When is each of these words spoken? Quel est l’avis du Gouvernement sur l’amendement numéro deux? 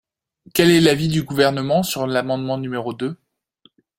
Quel 0.55 0.71
est 0.71 0.81
l’avis 0.81 1.09
du 1.09 1.21
Gouvernement 1.21 1.83
sur 1.83 2.07
l’amendement 2.07 2.57
numéro 2.57 2.91
deux? 2.91 3.17